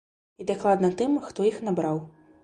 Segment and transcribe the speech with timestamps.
[0.43, 2.01] І дакладна тым, хто іх набраў.